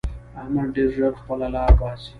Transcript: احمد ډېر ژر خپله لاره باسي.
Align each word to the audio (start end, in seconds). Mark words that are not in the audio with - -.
احمد 0.41 0.67
ډېر 0.75 0.89
ژر 0.95 1.13
خپله 1.21 1.47
لاره 1.53 1.75
باسي. 1.79 2.09